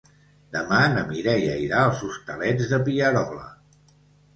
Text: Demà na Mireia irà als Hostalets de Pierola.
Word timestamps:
Demà 0.55 0.79
na 0.93 1.03
Mireia 1.11 1.59
irà 1.67 1.85
als 1.91 2.03
Hostalets 2.09 2.77
de 2.77 2.85
Pierola. 2.91 3.51